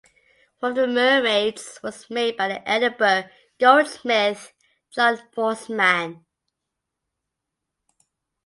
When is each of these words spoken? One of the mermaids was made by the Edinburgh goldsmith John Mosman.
One 0.61 0.71
of 0.71 0.77
the 0.77 0.87
mermaids 0.87 1.79
was 1.83 2.09
made 2.09 2.35
by 2.35 2.47
the 2.47 2.67
Edinburgh 2.67 3.29
goldsmith 3.59 4.51
John 4.89 5.19
Mosman. 5.37 6.25